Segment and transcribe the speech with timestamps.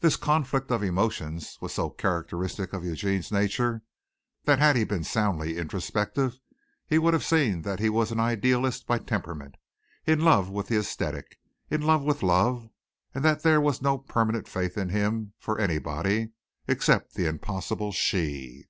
[0.00, 3.82] This conflict of emotions was so characteristic of Eugene's nature,
[4.42, 6.40] that had he been soundly introspective,
[6.84, 9.54] he would have seen that he was an idealist by temperament,
[10.04, 11.36] in love with the æsthetic,
[11.70, 12.70] in love with love,
[13.14, 16.30] and that there was no permanent faith in him for anybody
[16.66, 18.64] except the impossible she.